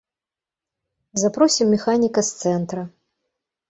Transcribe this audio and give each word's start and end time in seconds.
Запросім 1.25 1.71
механіка 1.77 2.19
з 2.33 2.43
цэнтра. 2.43 2.81